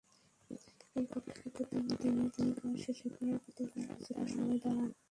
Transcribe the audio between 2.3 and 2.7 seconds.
তিনি